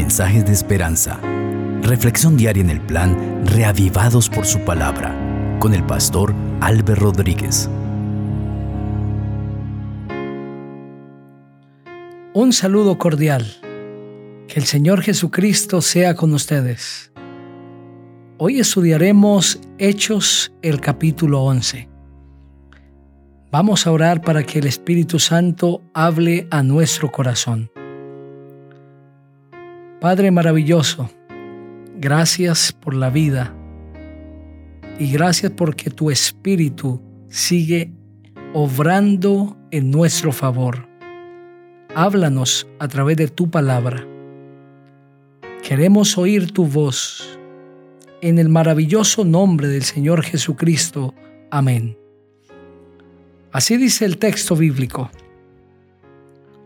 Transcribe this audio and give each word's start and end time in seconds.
Mensajes 0.00 0.46
de 0.46 0.52
esperanza. 0.52 1.20
Reflexión 1.82 2.38
diaria 2.38 2.62
en 2.62 2.70
el 2.70 2.80
plan 2.80 3.44
Reavivados 3.44 4.30
por 4.30 4.46
su 4.46 4.60
palabra 4.60 5.14
con 5.60 5.74
el 5.74 5.84
pastor 5.84 6.34
Álvaro 6.62 7.12
Rodríguez. 7.12 7.68
Un 12.32 12.54
saludo 12.54 12.96
cordial. 12.96 13.44
Que 14.48 14.58
el 14.58 14.64
Señor 14.64 15.02
Jesucristo 15.02 15.82
sea 15.82 16.14
con 16.14 16.32
ustedes. 16.32 17.12
Hoy 18.38 18.58
estudiaremos 18.58 19.60
Hechos 19.76 20.50
el 20.62 20.80
capítulo 20.80 21.42
11. 21.42 21.90
Vamos 23.52 23.86
a 23.86 23.92
orar 23.92 24.22
para 24.22 24.44
que 24.44 24.60
el 24.60 24.66
Espíritu 24.66 25.18
Santo 25.18 25.82
hable 25.92 26.48
a 26.50 26.62
nuestro 26.62 27.12
corazón. 27.12 27.70
Padre 30.00 30.30
maravilloso, 30.30 31.10
gracias 31.98 32.72
por 32.72 32.94
la 32.94 33.10
vida 33.10 33.54
y 34.98 35.12
gracias 35.12 35.52
porque 35.52 35.90
tu 35.90 36.10
Espíritu 36.10 37.02
sigue 37.28 37.92
obrando 38.54 39.58
en 39.70 39.90
nuestro 39.90 40.32
favor. 40.32 40.88
Háblanos 41.94 42.66
a 42.78 42.88
través 42.88 43.18
de 43.18 43.28
tu 43.28 43.50
palabra. 43.50 44.06
Queremos 45.62 46.16
oír 46.16 46.50
tu 46.50 46.64
voz. 46.64 47.38
En 48.22 48.38
el 48.38 48.48
maravilloso 48.48 49.26
nombre 49.26 49.68
del 49.68 49.82
Señor 49.82 50.22
Jesucristo. 50.22 51.14
Amén. 51.50 51.98
Así 53.52 53.76
dice 53.76 54.06
el 54.06 54.16
texto 54.16 54.56
bíblico. 54.56 55.10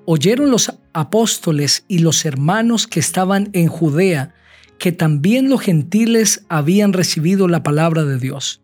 Oyeron 0.07 0.51
los 0.51 0.73
apóstoles 0.93 1.85
y 1.89 1.99
los 1.99 2.25
hermanos 2.25 2.87
que 2.87 3.01
estaban 3.01 3.49
en 3.53 3.69
Judea 3.69 4.35
que 4.79 4.93
también 4.93 5.49
los 5.49 5.63
gentiles 5.63 6.45
habían 6.49 6.93
recibido 6.93 7.49
la 7.49 7.63
palabra 7.63 8.05
de 8.05 8.19
Dios. 8.19 8.61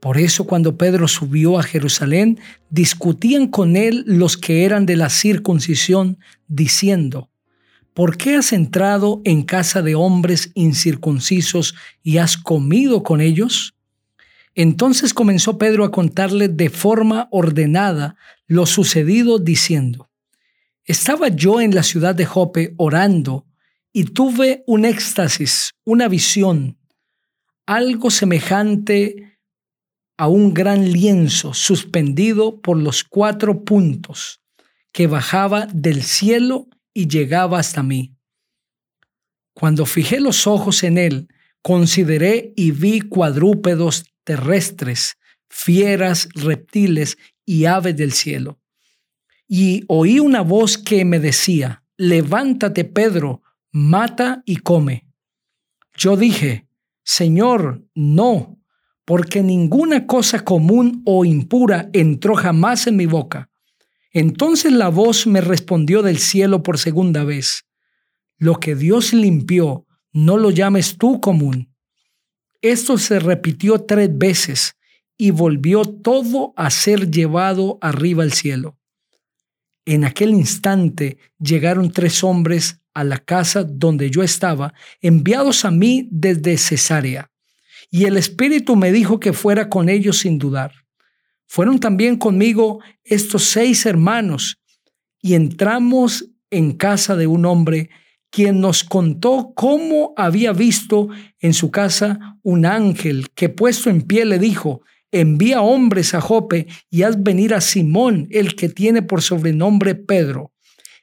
Por 0.00 0.18
eso 0.18 0.44
cuando 0.44 0.76
Pedro 0.76 1.08
subió 1.08 1.58
a 1.58 1.62
Jerusalén, 1.62 2.38
discutían 2.70 3.48
con 3.48 3.76
él 3.76 4.04
los 4.06 4.36
que 4.36 4.64
eran 4.64 4.86
de 4.86 4.94
la 4.94 5.10
circuncisión, 5.10 6.18
diciendo, 6.46 7.30
¿por 7.92 8.16
qué 8.16 8.36
has 8.36 8.52
entrado 8.52 9.22
en 9.24 9.42
casa 9.42 9.82
de 9.82 9.94
hombres 9.94 10.52
incircuncisos 10.54 11.74
y 12.02 12.18
has 12.18 12.36
comido 12.36 13.02
con 13.02 13.20
ellos? 13.20 13.74
Entonces 14.54 15.12
comenzó 15.12 15.58
Pedro 15.58 15.84
a 15.84 15.90
contarle 15.90 16.48
de 16.48 16.70
forma 16.70 17.26
ordenada 17.32 18.16
lo 18.46 18.64
sucedido, 18.66 19.38
diciendo, 19.38 20.05
Estaba 20.86 21.28
yo 21.28 21.60
en 21.60 21.74
la 21.74 21.82
ciudad 21.82 22.14
de 22.14 22.24
Jope 22.24 22.74
orando 22.76 23.44
y 23.92 24.04
tuve 24.04 24.62
un 24.68 24.84
éxtasis, 24.84 25.72
una 25.84 26.06
visión, 26.06 26.78
algo 27.66 28.08
semejante 28.10 29.36
a 30.16 30.28
un 30.28 30.54
gran 30.54 30.92
lienzo 30.92 31.54
suspendido 31.54 32.60
por 32.60 32.78
los 32.78 33.02
cuatro 33.02 33.64
puntos 33.64 34.40
que 34.92 35.08
bajaba 35.08 35.66
del 35.66 36.04
cielo 36.04 36.68
y 36.94 37.08
llegaba 37.08 37.58
hasta 37.58 37.82
mí. 37.82 38.14
Cuando 39.54 39.86
fijé 39.86 40.20
los 40.20 40.46
ojos 40.46 40.84
en 40.84 40.98
él, 40.98 41.28
consideré 41.62 42.52
y 42.54 42.70
vi 42.70 43.00
cuadrúpedos 43.00 44.04
terrestres, 44.22 45.18
fieras, 45.48 46.28
reptiles 46.34 47.18
y 47.44 47.64
aves 47.64 47.96
del 47.96 48.12
cielo. 48.12 48.60
Y 49.48 49.84
oí 49.88 50.18
una 50.18 50.40
voz 50.40 50.76
que 50.78 51.04
me 51.04 51.20
decía, 51.20 51.84
levántate 51.96 52.84
Pedro, 52.84 53.42
mata 53.70 54.42
y 54.44 54.56
come. 54.56 55.06
Yo 55.96 56.16
dije, 56.16 56.66
Señor, 57.04 57.84
no, 57.94 58.58
porque 59.04 59.42
ninguna 59.42 60.06
cosa 60.06 60.44
común 60.44 61.02
o 61.06 61.24
impura 61.24 61.88
entró 61.92 62.34
jamás 62.34 62.86
en 62.86 62.96
mi 62.96 63.06
boca. 63.06 63.50
Entonces 64.12 64.72
la 64.72 64.88
voz 64.88 65.26
me 65.26 65.40
respondió 65.40 66.02
del 66.02 66.18
cielo 66.18 66.62
por 66.62 66.78
segunda 66.78 67.22
vez, 67.22 67.66
lo 68.38 68.58
que 68.60 68.74
Dios 68.74 69.12
limpió, 69.12 69.86
no 70.12 70.36
lo 70.36 70.50
llames 70.50 70.96
tú 70.98 71.20
común. 71.20 71.72
Esto 72.62 72.98
se 72.98 73.20
repitió 73.20 73.78
tres 73.84 74.08
veces 74.16 74.76
y 75.16 75.30
volvió 75.30 75.84
todo 75.84 76.52
a 76.56 76.70
ser 76.70 77.10
llevado 77.10 77.78
arriba 77.80 78.22
al 78.22 78.32
cielo. 78.32 78.78
En 79.86 80.04
aquel 80.04 80.30
instante 80.30 81.16
llegaron 81.38 81.92
tres 81.92 82.22
hombres 82.24 82.80
a 82.92 83.04
la 83.04 83.18
casa 83.18 83.62
donde 83.62 84.10
yo 84.10 84.22
estaba, 84.22 84.74
enviados 85.00 85.64
a 85.64 85.70
mí 85.70 86.08
desde 86.10 86.58
Cesarea. 86.58 87.30
Y 87.90 88.04
el 88.04 88.16
Espíritu 88.16 88.74
me 88.74 88.90
dijo 88.90 89.20
que 89.20 89.32
fuera 89.32 89.68
con 89.68 89.88
ellos 89.88 90.18
sin 90.18 90.38
dudar. 90.38 90.72
Fueron 91.46 91.78
también 91.78 92.16
conmigo 92.16 92.80
estos 93.04 93.44
seis 93.44 93.86
hermanos 93.86 94.58
y 95.22 95.34
entramos 95.34 96.30
en 96.50 96.72
casa 96.72 97.14
de 97.14 97.28
un 97.28 97.46
hombre 97.46 97.90
quien 98.30 98.60
nos 98.60 98.82
contó 98.82 99.52
cómo 99.54 100.14
había 100.16 100.52
visto 100.52 101.08
en 101.38 101.54
su 101.54 101.70
casa 101.70 102.38
un 102.42 102.66
ángel 102.66 103.28
que 103.34 103.48
puesto 103.48 103.88
en 103.88 104.02
pie 104.02 104.24
le 104.24 104.40
dijo, 104.40 104.82
envía 105.12 105.62
hombres 105.62 106.14
a 106.14 106.20
Jope 106.20 106.66
y 106.90 107.02
haz 107.02 107.22
venir 107.22 107.54
a 107.54 107.60
Simón, 107.60 108.28
el 108.30 108.56
que 108.56 108.68
tiene 108.68 109.02
por 109.02 109.22
sobrenombre 109.22 109.94
Pedro. 109.94 110.52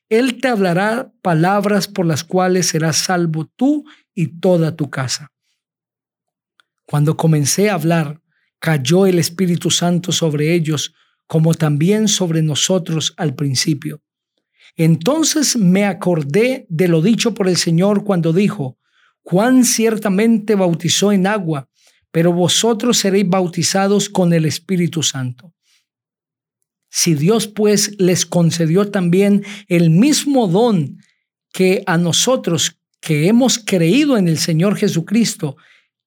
Él 0.09 0.39
te 0.39 0.47
hablará 0.47 1.11
palabras 1.21 1.87
por 1.87 2.05
las 2.05 2.23
cuales 2.23 2.67
serás 2.67 2.97
salvo 2.97 3.49
tú 3.55 3.85
y 4.13 4.39
toda 4.39 4.75
tu 4.75 4.89
casa. 4.89 5.31
Cuando 6.85 7.17
comencé 7.17 7.69
a 7.69 7.75
hablar, 7.75 8.21
cayó 8.59 9.05
el 9.05 9.19
Espíritu 9.19 9.71
Santo 9.71 10.11
sobre 10.11 10.53
ellos, 10.53 10.93
como 11.27 11.53
también 11.53 12.07
sobre 12.07 12.41
nosotros 12.41 13.13
al 13.17 13.33
principio 13.33 14.01
entonces 14.75 15.55
me 15.55 15.85
acordé 15.85 16.65
de 16.69 16.87
lo 16.87 17.01
dicho 17.01 17.33
por 17.33 17.47
el 17.47 17.57
Señor 17.57 18.03
cuando 18.03 18.33
dijo, 18.33 18.77
Juan 19.21 19.65
ciertamente 19.65 20.55
bautizó 20.55 21.11
en 21.11 21.27
agua, 21.27 21.69
pero 22.13 22.31
vosotros 22.31 22.99
seréis 22.99 23.27
bautizados 23.27 24.07
con 24.07 24.33
el 24.33 24.45
Espíritu 24.45 25.01
Santo. 25.01 25.51
Si 26.91 27.15
Dios 27.15 27.47
pues 27.47 27.99
les 27.99 28.27
concedió 28.27 28.91
también 28.91 29.43
el 29.67 29.89
mismo 29.89 30.47
don 30.47 30.99
que 31.51 31.81
a 31.87 31.97
nosotros 31.97 32.79
que 33.01 33.27
hemos 33.27 33.57
creído 33.57 34.15
en 34.15 34.27
el 34.27 34.37
Señor 34.37 34.75
Jesucristo, 34.75 35.57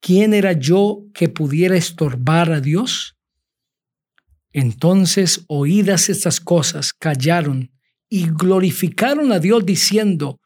¿quién 0.01 0.33
era 0.33 0.53
yo 0.53 1.03
que 1.13 1.29
pudiera 1.29 1.77
estorbar 1.77 2.53
a 2.53 2.61
Dios? 2.61 3.17
Entonces, 4.53 5.45
oídas 5.49 6.09
estas 6.09 6.39
cosas, 6.39 6.93
callaron 6.93 7.73
y 8.09 8.29
glorificaron 8.29 9.33
a 9.33 9.41
Dios 9.41 9.67
diciendo, 9.67 10.41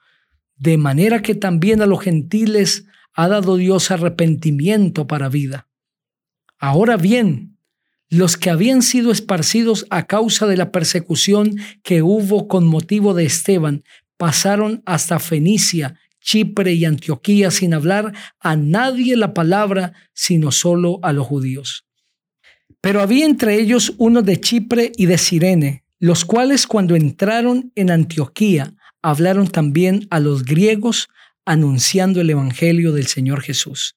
de 0.56 0.78
manera 0.78 1.20
que 1.20 1.34
también 1.34 1.82
a 1.82 1.86
los 1.86 2.00
gentiles 2.00 2.86
ha 3.14 3.28
dado 3.28 3.56
Dios 3.56 3.90
arrepentimiento 3.90 5.06
para 5.06 5.28
vida. 5.28 5.68
Ahora 6.58 6.96
bien, 6.96 7.58
los 8.08 8.36
que 8.36 8.50
habían 8.50 8.82
sido 8.82 9.12
esparcidos 9.12 9.86
a 9.88 10.06
causa 10.06 10.46
de 10.46 10.56
la 10.56 10.72
persecución 10.72 11.56
que 11.82 12.02
hubo 12.02 12.48
con 12.48 12.66
motivo 12.66 13.14
de 13.14 13.24
Esteban 13.24 13.84
pasaron 14.16 14.82
hasta 14.84 15.18
Fenicia, 15.18 15.98
Chipre 16.20 16.74
y 16.74 16.84
Antioquía 16.84 17.50
sin 17.50 17.72
hablar 17.72 18.12
a 18.40 18.56
nadie 18.56 19.16
la 19.16 19.32
palabra, 19.32 19.94
sino 20.12 20.52
solo 20.52 20.98
a 21.02 21.12
los 21.12 21.26
judíos. 21.26 21.86
Pero 22.80 23.00
había 23.00 23.26
entre 23.26 23.60
ellos 23.60 23.94
uno 23.96 24.22
de 24.22 24.40
Chipre 24.40 24.92
y 24.96 25.06
de 25.06 25.16
Sirene, 25.16 25.84
los 25.98 26.24
cuales 26.24 26.66
cuando 26.66 26.96
entraron 26.96 27.72
en 27.74 27.90
Antioquía 27.90 28.74
hablaron 29.02 29.48
también 29.48 30.06
a 30.10 30.20
los 30.20 30.44
griegos 30.44 31.08
anunciando 31.44 32.20
el 32.20 32.30
Evangelio 32.30 32.92
del 32.92 33.06
Señor 33.06 33.42
Jesús. 33.42 33.96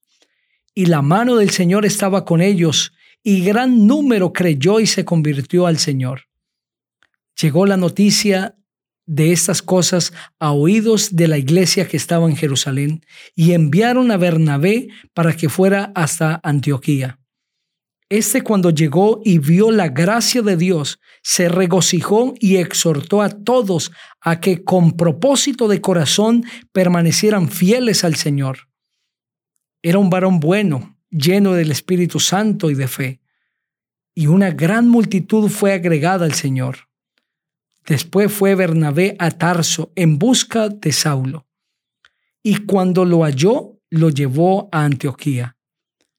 Y 0.76 0.88
la 0.88 1.02
mano 1.02 1.36
del 1.36 1.52
Señor 1.52 1.86
estaba 1.86 2.26
con 2.26 2.42
ellos, 2.42 2.94
y 3.22 3.44
gran 3.44 3.88
número 3.88 4.34
creyó 4.34 4.80
y 4.80 4.88
se 4.88 5.06
convirtió 5.06 5.68
al 5.68 5.78
Señor. 5.78 6.28
Llegó 7.42 7.66
la 7.66 7.78
noticia 7.78 8.56
de 9.06 9.32
estas 9.32 9.62
cosas 9.62 10.14
a 10.40 10.52
oídos 10.52 11.16
de 11.16 11.28
la 11.28 11.38
iglesia 11.38 11.88
que 11.88 11.98
estaba 11.98 12.30
en 12.30 12.36
Jerusalén, 12.36 13.06
y 13.36 13.54
enviaron 13.54 14.12
a 14.12 14.18
Bernabé 14.18 14.90
para 15.14 15.36
que 15.36 15.50
fuera 15.50 15.92
hasta 15.96 16.40
Antioquía. 16.44 17.20
Este 18.16 18.44
cuando 18.44 18.70
llegó 18.70 19.22
y 19.26 19.40
vio 19.40 19.72
la 19.72 19.90
gracia 19.90 20.44
de 20.44 20.56
Dios, 20.56 21.00
se 21.24 21.50
regocijó 21.50 22.36
y 22.40 22.58
exhortó 22.58 23.24
a 23.24 23.30
todos 23.30 23.92
a 24.22 24.40
que 24.40 24.64
con 24.64 24.92
propósito 24.92 25.68
de 25.68 25.82
corazón 25.82 26.46
permanecieran 26.72 27.50
fieles 27.50 28.04
al 28.04 28.14
Señor. 28.14 28.70
Era 29.82 29.98
un 29.98 30.12
varón 30.12 30.40
bueno, 30.40 30.96
lleno 31.10 31.54
del 31.54 31.72
Espíritu 31.72 32.20
Santo 32.20 32.70
y 32.70 32.76
de 32.76 32.88
fe, 32.88 33.20
y 34.14 34.28
una 34.28 34.52
gran 34.52 34.88
multitud 34.88 35.50
fue 35.50 35.74
agregada 35.74 36.26
al 36.26 36.36
Señor. 36.36 36.90
Después 37.84 38.32
fue 38.32 38.54
Bernabé 38.54 39.16
a 39.18 39.32
Tarso 39.32 39.92
en 39.96 40.20
busca 40.20 40.70
de 40.70 40.92
Saulo. 40.92 41.48
y 42.44 42.58
cuando 42.68 43.06
lo 43.06 43.24
halló, 43.24 43.80
lo 43.90 44.12
llevó 44.12 44.70
a 44.72 44.86
Antioquía. 44.86 45.58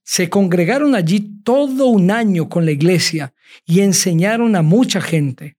Se 0.04 0.28
congregaron 0.28 0.94
allí 0.94 1.40
todo 1.42 1.86
un 1.86 2.10
año 2.10 2.48
con 2.48 2.66
la 2.66 2.72
iglesia 2.72 3.34
y 3.64 3.80
enseñaron 3.80 4.54
a 4.54 4.62
mucha 4.62 5.00
gente. 5.00 5.56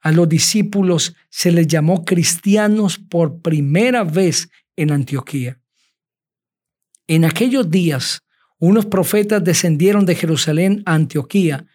A 0.00 0.10
los 0.10 0.28
discípulos 0.28 1.14
se 1.28 1.52
les 1.52 1.66
llamó 1.66 2.04
cristianos 2.04 2.98
por 2.98 3.40
primera 3.40 4.04
vez 4.04 4.48
en 4.76 4.90
Antioquía. 4.90 5.60
En 7.06 7.24
aquellos 7.24 7.70
días, 7.70 8.22
unos 8.58 8.86
profetas 8.86 9.44
descendieron 9.44 10.06
de 10.06 10.14
Jerusalén 10.14 10.82
a 10.86 10.94
Antioquía 10.94 11.66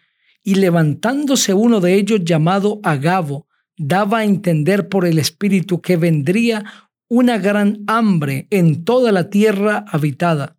y 0.42 0.56
levantándose 0.56 1.54
uno 1.54 1.80
de 1.80 1.94
ellos 1.94 2.20
llamado 2.24 2.80
Agabo, 2.82 3.46
daba 3.76 4.18
a 4.18 4.24
entender 4.24 4.88
por 4.88 5.06
el 5.06 5.18
Espíritu 5.18 5.80
que 5.80 5.96
vendría 5.96 6.64
una 7.08 7.38
gran 7.38 7.84
hambre 7.86 8.46
en 8.50 8.84
toda 8.84 9.12
la 9.12 9.30
tierra 9.30 9.84
habitada, 9.88 10.56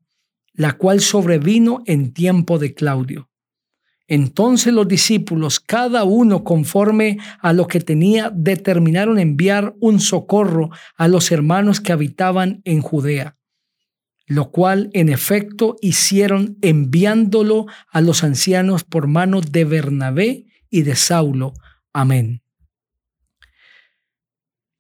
la 0.54 0.74
cual 0.74 1.00
sobrevino 1.02 1.84
en 1.86 2.14
tiempo 2.14 2.60
de 2.60 2.74
Claudio. 2.74 3.30
Entonces 4.08 4.74
los 4.74 4.90
discípulos, 4.90 5.62
cada 5.62 6.04
uno 6.04 6.44
conforme 6.44 7.18
a 7.40 7.54
lo 7.54 7.68
que 7.68 7.80
tenía, 7.80 8.30
determinaron 8.36 9.20
enviar 9.20 9.74
un 9.80 10.02
socorro 10.02 10.70
a 10.98 11.08
los 11.08 11.32
hermanos 11.32 11.80
que 11.80 11.94
habitaban 11.94 12.62
en 12.66 12.82
Judea, 12.82 13.38
lo 14.28 14.52
cual 14.52 14.90
en 14.92 15.08
efecto 15.08 15.78
hicieron 15.82 16.58
enviándolo 16.62 17.68
a 17.90 18.02
los 18.02 18.26
ancianos 18.26 18.84
por 18.84 19.08
mano 19.08 19.40
de 19.40 19.64
Bernabé 19.64 20.46
y 20.70 20.82
de 20.82 20.98
Saulo. 20.98 21.54
Amén. 21.94 22.42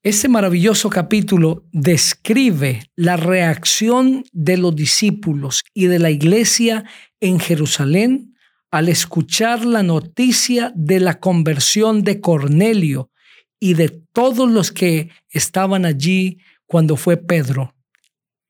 Este 0.04 0.28
maravilloso 0.28 0.90
capítulo 0.90 1.64
describe 1.72 2.90
la 2.96 3.18
reacción 3.18 4.24
de 4.32 4.58
los 4.58 4.76
discípulos 4.76 5.62
y 5.76 5.86
de 5.86 6.00
la 6.00 6.10
iglesia 6.10 6.86
en 7.20 7.40
Jerusalén 7.40 8.36
al 8.72 8.90
escuchar 8.90 9.64
la 9.64 9.84
noticia 9.84 10.74
de 10.76 11.00
la 11.00 11.20
conversión 11.20 12.02
de 12.02 12.20
Cornelio 12.20 13.12
y 13.60 13.76
de 13.76 13.90
todos 13.90 14.50
los 14.50 14.72
que 14.72 15.12
estaban 15.30 15.86
allí 15.86 16.40
cuando 16.66 16.96
fue 16.96 17.18
Pedro, 17.18 17.76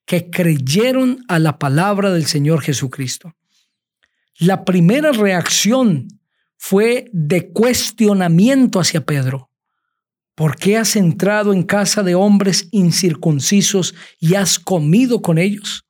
que 0.06 0.30
creyeron 0.30 1.26
a 1.28 1.38
la 1.38 1.60
palabra 1.60 2.14
del 2.14 2.28
Señor 2.28 2.62
Jesucristo. 2.62 3.36
La 4.40 4.64
primera 4.64 5.12
reacción 5.12 6.08
fue 6.56 7.10
de 7.12 7.52
cuestionamiento 7.52 8.80
hacia 8.80 9.06
Pedro. 9.06 9.51
¿Por 10.42 10.56
qué 10.56 10.76
has 10.76 10.96
entrado 10.96 11.54
en 11.54 11.62
casa 11.62 12.02
de 12.02 12.16
hombres 12.16 12.68
incircuncisos 12.72 13.94
y 14.20 14.34
has 14.34 14.58
comido 14.58 15.22
con 15.22 15.38
ellos? 15.38 15.86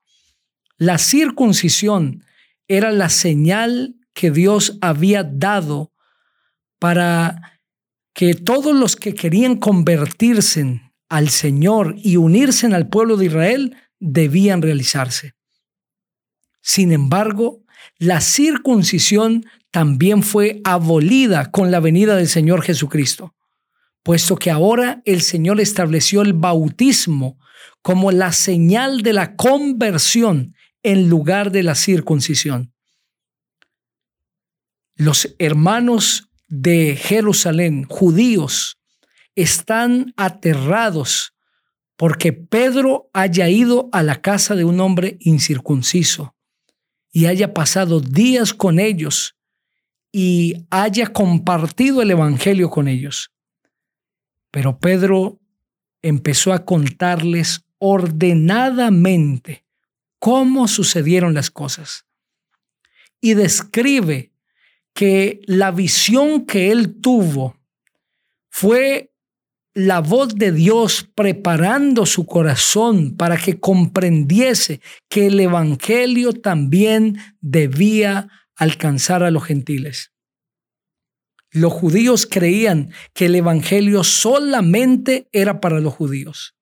La 0.75 0.97
circuncisión 0.97 2.25
era 2.67 2.91
la 2.91 3.07
señal 3.07 3.95
que 4.13 4.29
Dios 4.29 4.77
había 4.81 5.23
dado 5.23 5.93
para 6.79 7.61
que 8.13 8.33
todos 8.33 8.75
los 8.75 8.97
que 8.97 9.13
querían 9.13 9.55
convertirse 9.55 10.81
al 11.07 11.29
Señor 11.29 11.95
y 11.95 12.17
unirse 12.17 12.67
al 12.67 12.89
pueblo 12.89 13.15
de 13.15 13.27
Israel 13.27 13.77
debían 14.01 14.61
realizarse. 14.61 15.33
Sin 16.61 16.91
embargo, 16.91 17.63
la 17.99 18.19
circuncisión 18.19 19.45
también 19.71 20.21
fue 20.21 20.59
abolida 20.65 21.51
con 21.51 21.71
la 21.71 21.79
venida 21.79 22.17
del 22.17 22.27
Señor 22.27 22.63
Jesucristo, 22.63 23.33
puesto 24.03 24.35
que 24.35 24.51
ahora 24.51 25.01
el 25.05 25.21
Señor 25.21 25.59
estableció 25.59 26.21
el 26.21 26.33
bautismo 26.33 27.39
como 27.81 28.11
la 28.11 28.31
señal 28.31 29.01
de 29.01 29.13
la 29.13 29.35
conversión 29.35 30.55
en 30.83 31.09
lugar 31.09 31.51
de 31.51 31.63
la 31.63 31.75
circuncisión. 31.75 32.73
Los 34.95 35.35
hermanos 35.39 36.29
de 36.47 36.95
Jerusalén, 36.95 37.85
judíos, 37.85 38.77
están 39.35 40.13
aterrados 40.17 41.33
porque 41.95 42.33
Pedro 42.33 43.09
haya 43.13 43.47
ido 43.47 43.89
a 43.91 44.03
la 44.03 44.21
casa 44.21 44.55
de 44.55 44.63
un 44.63 44.79
hombre 44.79 45.17
incircunciso 45.19 46.35
y 47.11 47.25
haya 47.27 47.53
pasado 47.53 47.99
días 47.99 48.53
con 48.53 48.79
ellos 48.79 49.35
y 50.11 50.65
haya 50.69 51.07
compartido 51.07 52.01
el 52.01 52.11
Evangelio 52.11 52.69
con 52.69 52.87
ellos. 52.87 53.31
Pero 54.51 54.79
Pedro 54.79 55.39
empezó 56.01 56.53
a 56.53 56.65
contarles 56.65 57.65
ordenadamente 57.79 59.65
cómo 60.19 60.67
sucedieron 60.67 61.33
las 61.33 61.49
cosas 61.49 62.05
y 63.19 63.33
describe 63.33 64.31
que 64.93 65.41
la 65.45 65.71
visión 65.71 66.45
que 66.45 66.71
él 66.71 66.99
tuvo 67.01 67.57
fue 68.49 69.11
la 69.73 70.01
voz 70.01 70.35
de 70.35 70.51
Dios 70.51 71.09
preparando 71.15 72.05
su 72.05 72.25
corazón 72.25 73.15
para 73.15 73.37
que 73.37 73.59
comprendiese 73.59 74.81
que 75.07 75.27
el 75.27 75.39
Evangelio 75.39 76.33
también 76.33 77.17
debía 77.39 78.27
alcanzar 78.55 79.23
a 79.23 79.31
los 79.31 79.45
gentiles. 79.45 80.10
Los 81.51 81.73
judíos 81.73 82.25
creían 82.25 82.91
que 83.13 83.25
el 83.25 83.35
Evangelio 83.35 84.05
solamente 84.05 85.27
era 85.33 85.59
para 85.59 85.81
los 85.81 85.93
judíos, 85.93 86.55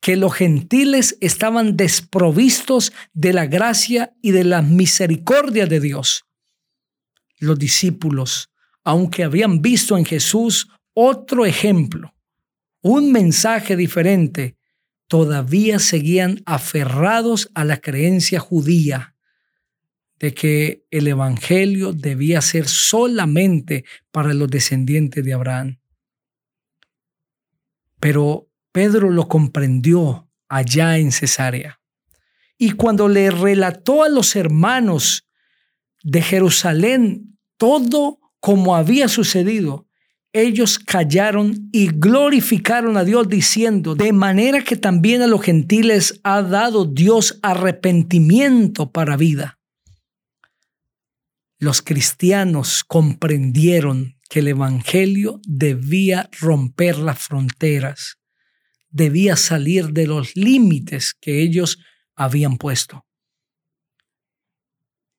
que 0.00 0.14
los 0.14 0.32
gentiles 0.34 1.18
estaban 1.20 1.76
desprovistos 1.76 2.92
de 3.12 3.32
la 3.32 3.46
gracia 3.46 4.14
y 4.22 4.30
de 4.30 4.44
la 4.44 4.62
misericordia 4.62 5.66
de 5.66 5.80
Dios. 5.80 6.26
Los 7.40 7.58
discípulos, 7.58 8.50
aunque 8.84 9.24
habían 9.24 9.62
visto 9.62 9.98
en 9.98 10.04
Jesús 10.04 10.68
otro 10.94 11.44
ejemplo, 11.44 12.14
un 12.80 13.10
mensaje 13.10 13.74
diferente, 13.74 14.56
todavía 15.08 15.80
seguían 15.80 16.40
aferrados 16.46 17.50
a 17.54 17.64
la 17.64 17.78
creencia 17.78 18.38
judía 18.38 19.16
de 20.18 20.34
que 20.34 20.84
el 20.90 21.06
Evangelio 21.06 21.92
debía 21.92 22.40
ser 22.40 22.66
solamente 22.68 23.84
para 24.10 24.34
los 24.34 24.48
descendientes 24.48 25.24
de 25.24 25.32
Abraham. 25.32 25.80
Pero 28.00 28.48
Pedro 28.72 29.10
lo 29.10 29.28
comprendió 29.28 30.28
allá 30.48 30.98
en 30.98 31.12
Cesarea. 31.12 31.80
Y 32.56 32.72
cuando 32.72 33.08
le 33.08 33.30
relató 33.30 34.02
a 34.02 34.08
los 34.08 34.34
hermanos 34.34 35.28
de 36.02 36.22
Jerusalén 36.22 37.38
todo 37.56 38.18
como 38.40 38.76
había 38.76 39.08
sucedido, 39.08 39.88
ellos 40.32 40.78
callaron 40.78 41.68
y 41.72 41.88
glorificaron 41.88 42.96
a 42.96 43.04
Dios 43.04 43.28
diciendo, 43.28 43.94
de 43.94 44.12
manera 44.12 44.62
que 44.62 44.76
también 44.76 45.22
a 45.22 45.26
los 45.26 45.42
gentiles 45.42 46.20
ha 46.22 46.42
dado 46.42 46.84
Dios 46.84 47.38
arrepentimiento 47.42 48.92
para 48.92 49.16
vida. 49.16 49.57
Los 51.58 51.82
cristianos 51.82 52.84
comprendieron 52.84 54.16
que 54.28 54.40
el 54.40 54.48
Evangelio 54.48 55.40
debía 55.46 56.30
romper 56.40 56.98
las 56.98 57.18
fronteras, 57.18 58.18
debía 58.90 59.36
salir 59.36 59.88
de 59.92 60.06
los 60.06 60.36
límites 60.36 61.14
que 61.20 61.42
ellos 61.42 61.78
habían 62.14 62.58
puesto 62.58 63.08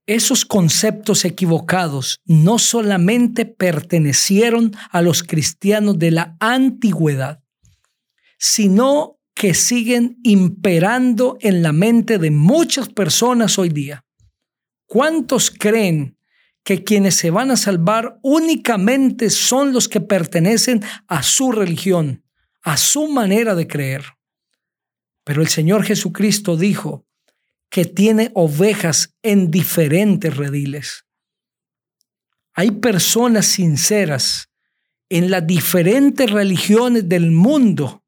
esos 0.10 0.43
conceptos 0.43 1.24
equivocados 1.24 2.19
no 2.25 2.58
solamente 2.58 3.46
pertenecieron 3.46 4.72
a 4.89 5.03
los 5.03 5.22
cristianos 5.22 6.00
de 6.00 6.10
la 6.10 6.36
antigüedad, 6.39 7.43
sino 8.39 9.19
que 9.36 9.53
siguen 9.53 10.17
imperando 10.24 11.38
en 11.41 11.62
la 11.62 11.74
mente 11.74 12.17
de 12.17 12.31
muchas 12.31 12.89
personas 12.89 13.60
hoy 13.60 13.69
día. 13.69 14.03
¿Cuántos 14.88 15.51
creen 15.51 16.17
que 16.70 16.84
quienes 16.84 17.16
se 17.16 17.32
van 17.32 17.50
a 17.50 17.58
salvar 17.58 18.20
únicamente 18.22 19.32
son 19.32 19.74
los 19.74 19.90
que 19.90 20.02
pertenecen 20.02 20.84
a 21.08 21.24
su 21.24 21.52
religión, 21.52 22.24
a 22.62 22.78
su 22.78 23.08
manera 23.08 23.56
de 23.56 23.66
creer? 23.66 24.04
Pero 25.24 25.42
el 25.42 25.48
Señor 25.48 25.84
Jesucristo 25.84 26.58
dijo, 26.58 27.08
que 27.72 27.86
tiene 27.86 28.30
ovejas 28.36 29.16
en 29.24 29.50
diferentes 29.50 30.38
rediles. 30.38 31.08
Hay 32.54 32.70
personas 32.70 33.48
sinceras 33.48 34.52
en 35.10 35.32
las 35.32 35.48
diferentes 35.48 36.30
religiones 36.30 37.10
del 37.10 37.32
mundo 37.32 38.04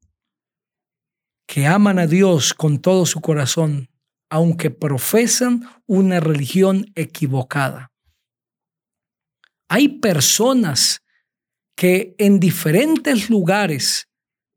que 1.48 1.66
aman 1.66 1.98
a 1.98 2.06
Dios 2.06 2.54
con 2.54 2.78
todo 2.78 3.06
su 3.06 3.20
corazón, 3.20 3.90
aunque 4.30 4.70
profesan 4.70 5.68
una 5.86 6.20
religión 6.20 6.92
equivocada. 6.94 7.91
Hay 9.74 9.88
personas 9.88 11.02
que 11.74 12.14
en 12.18 12.38
diferentes 12.38 13.30
lugares 13.30 14.06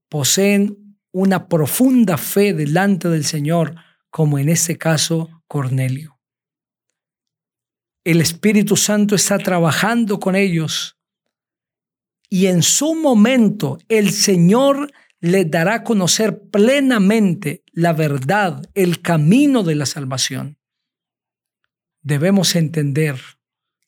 poseen 0.10 1.00
una 1.14 1.48
profunda 1.48 2.18
fe 2.18 2.54
delante 2.54 3.08
del 3.08 3.24
Señor, 3.24 3.76
como 4.10 4.40
en 4.40 4.50
este 4.50 4.78
caso 4.78 5.42
Cornelio. 5.48 6.20
El 8.04 8.20
Espíritu 8.20 8.76
Santo 8.76 9.16
está 9.16 9.38
trabajando 9.38 10.20
con 10.20 10.36
ellos 10.36 10.98
y 12.30 12.48
en 12.48 12.62
su 12.62 12.94
momento 12.94 13.78
el 13.88 14.12
Señor 14.12 14.92
les 15.22 15.50
dará 15.50 15.76
a 15.76 15.84
conocer 15.86 16.42
plenamente 16.50 17.64
la 17.72 17.94
verdad, 17.94 18.70
el 18.74 19.02
camino 19.02 19.64
de 19.64 19.76
la 19.76 19.86
salvación. 19.86 20.60
Debemos 22.02 22.58
entender 22.58 23.16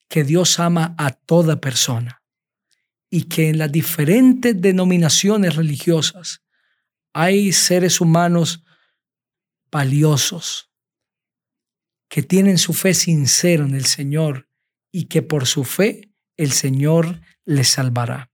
que 0.07 0.23
Dios 0.23 0.59
ama 0.59 0.95
a 0.97 1.11
toda 1.11 1.59
persona 1.59 2.23
y 3.09 3.23
que 3.23 3.49
en 3.49 3.57
las 3.57 3.71
diferentes 3.71 4.59
denominaciones 4.59 5.55
religiosas 5.55 6.43
hay 7.13 7.51
seres 7.51 8.01
humanos 8.01 8.63
valiosos 9.71 10.71
que 12.09 12.23
tienen 12.23 12.57
su 12.57 12.73
fe 12.73 12.93
sincera 12.93 13.65
en 13.65 13.75
el 13.75 13.85
Señor 13.85 14.49
y 14.91 15.05
que 15.05 15.21
por 15.21 15.45
su 15.45 15.63
fe 15.63 16.13
el 16.37 16.51
Señor 16.51 17.21
les 17.45 17.69
salvará. 17.69 18.31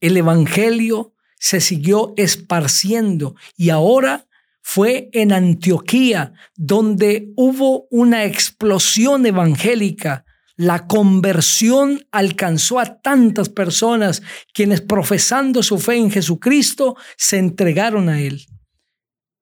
El 0.00 0.16
Evangelio 0.16 1.14
se 1.38 1.60
siguió 1.60 2.14
esparciendo 2.16 3.34
y 3.56 3.70
ahora 3.70 4.27
fue 4.70 5.08
en 5.14 5.32
Antioquía 5.32 6.34
donde 6.54 7.32
hubo 7.36 7.86
una 7.90 8.26
explosión 8.26 9.24
evangélica. 9.24 10.26
La 10.56 10.86
conversión 10.86 12.06
alcanzó 12.12 12.78
a 12.78 13.00
tantas 13.00 13.48
personas 13.48 14.20
quienes 14.52 14.82
profesando 14.82 15.62
su 15.62 15.78
fe 15.78 15.96
en 15.96 16.10
Jesucristo 16.10 16.96
se 17.16 17.38
entregaron 17.38 18.10
a 18.10 18.20
Él. 18.20 18.44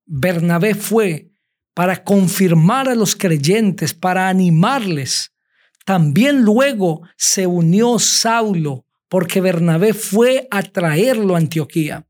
Bernabé 0.05 0.77
fue 0.77 1.33
para 1.75 2.05
confirmar 2.05 2.89
a 2.89 2.95
los 2.95 3.17
creyentes, 3.17 3.95
para 3.95 4.29
animarles. 4.29 5.33
También 5.85 6.43
luego 6.43 7.03
se 7.17 7.49
unió 7.49 7.99
Saulo 7.99 8.87
porque 9.09 9.41
Bernabé 9.41 9.93
fue 9.93 10.47
a 10.53 10.63
traerlo 10.63 11.35
a 11.35 11.39
Antioquía. 11.39 12.07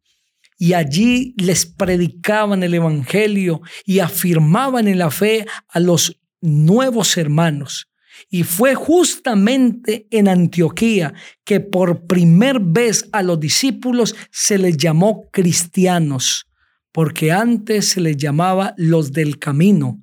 Y 0.58 0.72
allí 0.72 1.34
les 1.36 1.66
predicaban 1.66 2.62
el 2.62 2.75
Evangelio 2.75 3.60
y 3.84 3.98
afirmaban 3.98 4.88
en 4.88 4.98
la 4.98 5.10
fe 5.10 5.46
a 5.68 5.80
los 5.80 6.20
nuevos 6.40 7.16
hermanos. 7.16 7.88
Y 8.30 8.44
fue 8.44 8.75
justamente 8.75 10.06
en 10.10 10.28
Antioquía 10.28 11.14
que 11.44 11.60
por 11.60 12.06
primera 12.06 12.58
vez 12.62 13.08
a 13.12 13.22
los 13.22 13.38
discípulos 13.38 14.14
se 14.30 14.58
les 14.58 14.76
llamó 14.76 15.28
cristianos, 15.30 16.46
porque 16.92 17.30
antes 17.32 17.88
se 17.88 18.00
les 18.00 18.16
llamaba 18.16 18.75
los 18.78 19.12
del 19.12 19.38
camino, 19.38 20.02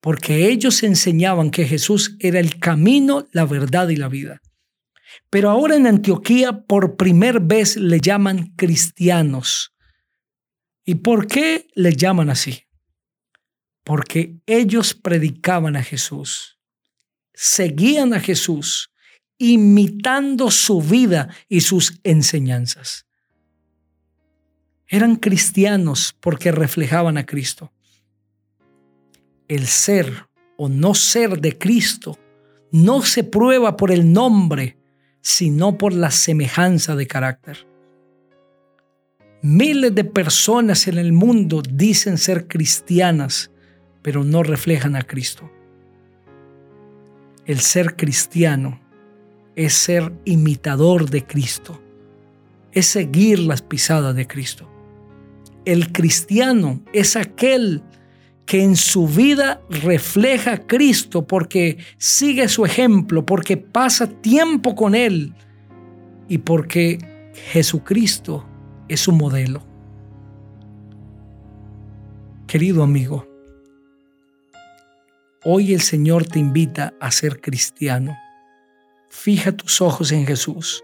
porque 0.00 0.48
ellos 0.48 0.82
enseñaban 0.82 1.50
que 1.50 1.66
Jesús 1.66 2.16
era 2.20 2.40
el 2.40 2.58
camino, 2.58 3.26
la 3.32 3.46
verdad 3.46 3.88
y 3.88 3.96
la 3.96 4.08
vida. 4.08 4.40
Pero 5.28 5.50
ahora 5.50 5.76
en 5.76 5.86
Antioquía 5.86 6.62
por 6.62 6.96
primera 6.96 7.38
vez 7.40 7.76
le 7.76 8.00
llaman 8.00 8.52
cristianos. 8.56 9.72
¿Y 10.84 10.96
por 10.96 11.26
qué 11.26 11.68
le 11.74 11.94
llaman 11.94 12.30
así? 12.30 12.64
Porque 13.84 14.36
ellos 14.46 14.94
predicaban 14.94 15.76
a 15.76 15.82
Jesús, 15.82 16.58
seguían 17.32 18.12
a 18.12 18.20
Jesús, 18.20 18.90
imitando 19.38 20.50
su 20.50 20.82
vida 20.82 21.34
y 21.48 21.62
sus 21.62 21.98
enseñanzas. 22.02 23.06
Eran 24.86 25.16
cristianos 25.16 26.16
porque 26.20 26.50
reflejaban 26.50 27.16
a 27.16 27.24
Cristo. 27.24 27.72
El 29.48 29.66
ser 29.66 30.26
o 30.56 30.68
no 30.68 30.94
ser 30.94 31.40
de 31.40 31.56
Cristo 31.56 32.18
no 32.72 33.02
se 33.02 33.24
prueba 33.24 33.76
por 33.76 33.92
el 33.92 34.12
nombre, 34.12 34.79
sino 35.20 35.76
por 35.78 35.92
la 35.92 36.10
semejanza 36.10 36.96
de 36.96 37.06
carácter. 37.06 37.66
Miles 39.42 39.94
de 39.94 40.04
personas 40.04 40.86
en 40.86 40.98
el 40.98 41.12
mundo 41.12 41.62
dicen 41.62 42.18
ser 42.18 42.46
cristianas, 42.46 43.50
pero 44.02 44.22
no 44.24 44.42
reflejan 44.42 44.96
a 44.96 45.02
Cristo. 45.02 45.50
El 47.46 47.60
ser 47.60 47.96
cristiano 47.96 48.80
es 49.56 49.74
ser 49.74 50.12
imitador 50.24 51.08
de 51.08 51.26
Cristo, 51.26 51.82
es 52.72 52.86
seguir 52.86 53.38
las 53.38 53.62
pisadas 53.62 54.14
de 54.14 54.26
Cristo. 54.26 54.68
El 55.64 55.92
cristiano 55.92 56.82
es 56.92 57.16
aquel 57.16 57.82
que 58.50 58.64
en 58.64 58.74
su 58.74 59.06
vida 59.06 59.62
refleja 59.70 60.54
a 60.54 60.66
Cristo 60.66 61.24
porque 61.24 61.78
sigue 61.98 62.48
su 62.48 62.64
ejemplo, 62.64 63.24
porque 63.24 63.56
pasa 63.56 64.08
tiempo 64.08 64.74
con 64.74 64.96
Él 64.96 65.32
y 66.28 66.38
porque 66.38 66.98
Jesucristo 67.52 68.44
es 68.88 69.02
su 69.02 69.12
modelo. 69.12 69.62
Querido 72.48 72.82
amigo, 72.82 73.24
hoy 75.44 75.72
el 75.72 75.80
Señor 75.80 76.26
te 76.26 76.40
invita 76.40 76.92
a 76.98 77.12
ser 77.12 77.40
cristiano. 77.40 78.16
Fija 79.10 79.52
tus 79.52 79.80
ojos 79.80 80.10
en 80.10 80.26
Jesús, 80.26 80.82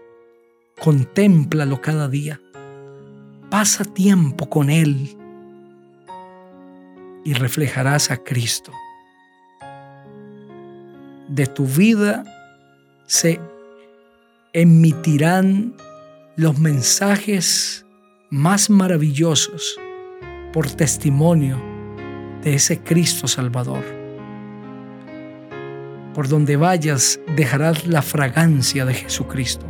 contémplalo 0.79 1.81
cada 1.81 2.07
día, 2.07 2.39
pasa 3.49 3.83
tiempo 3.83 4.49
con 4.49 4.69
Él 4.69 5.16
y 7.27 7.33
reflejarás 7.33 8.09
a 8.09 8.23
Cristo. 8.23 8.71
De 11.27 11.45
tu 11.45 11.65
vida 11.65 12.23
se 13.05 13.41
emitirán 14.53 15.75
los 16.37 16.57
mensajes 16.57 17.85
más 18.29 18.69
maravillosos 18.69 19.77
por 20.53 20.69
testimonio 20.69 21.61
de 22.43 22.53
ese 22.53 22.79
Cristo 22.79 23.27
Salvador. 23.27 23.83
Por 26.13 26.29
donde 26.29 26.55
vayas 26.55 27.19
dejarás 27.35 27.85
la 27.87 28.03
fragancia 28.03 28.85
de 28.85 28.93
Jesucristo. 28.93 29.65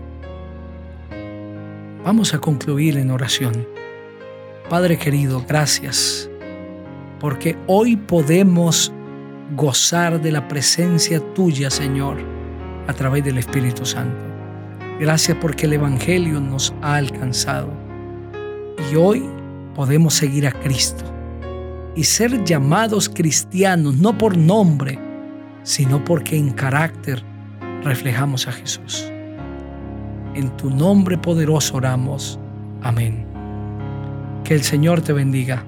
Vamos 2.06 2.36
a 2.36 2.38
concluir 2.38 2.98
en 2.98 3.10
oración. 3.10 3.68
Padre 4.70 5.00
querido, 5.00 5.44
gracias 5.48 6.30
porque 7.20 7.58
hoy 7.68 7.96
podemos 7.96 8.92
gozar 9.56 10.22
de 10.22 10.32
la 10.32 10.48
presencia 10.48 11.20
tuya, 11.34 11.70
Señor, 11.70 12.18
a 12.88 12.94
través 12.94 13.24
del 13.24 13.38
Espíritu 13.38 13.86
Santo. 13.86 14.26
Gracias 15.00 15.38
porque 15.40 15.66
el 15.66 15.74
Evangelio 15.74 16.40
nos 16.40 16.74
ha 16.82 16.96
alcanzado 16.96 17.70
y 18.92 18.96
hoy 18.96 19.24
podemos 19.76 20.16
seguir 20.16 20.48
a 20.48 20.52
Cristo 20.52 21.06
y 21.96 22.04
ser 22.04 22.44
llamados 22.44 23.10
cristianos 23.10 23.96
no 23.98 24.18
por 24.18 24.38
nombre, 24.38 25.00
sino 25.64 26.04
porque 26.04 26.38
en 26.38 26.52
carácter 26.52 27.24
reflejamos 27.84 28.48
a 28.48 28.52
Jesús. 28.52 29.12
En 30.34 30.56
tu 30.58 30.70
nombre 30.70 31.18
poderoso 31.18 31.78
oramos. 31.78 32.40
Amén. 32.84 33.26
Que 34.44 34.54
el 34.54 34.64
Señor 34.64 35.02
te 35.02 35.14
bendiga. 35.14 35.64